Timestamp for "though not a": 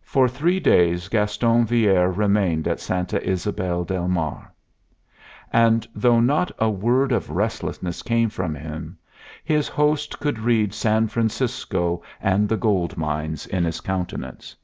5.94-6.70